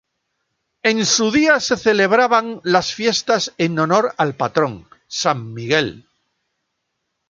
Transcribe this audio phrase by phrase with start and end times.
[0.81, 6.07] En su día se celebraban las fiestas en honor al patrón, San Miguel.